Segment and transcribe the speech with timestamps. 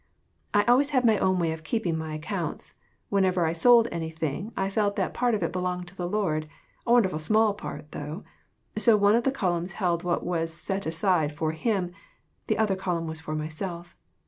[0.51, 2.73] I always had my own way of keeping my accounts;
[3.09, 6.47] whenever I sold anything I felt that part of it belonged to the Lord
[6.87, 8.23] a wonderful small part, though
[8.75, 11.91] so one of the columns held what was set apart for him,
[12.47, 13.95] the other column was for myself.